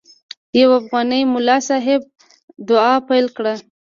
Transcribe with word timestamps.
یو 0.59 0.69
افغاني 0.79 1.21
ملا 1.33 1.57
صاحب 1.67 2.01
دعا 2.67 2.93
پیل 3.07 3.25
کړه. 3.37 3.53